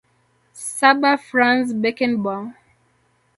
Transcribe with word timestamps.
Saba 0.77 1.15
Franz 1.15 1.75
Beckenbaue 1.75 2.55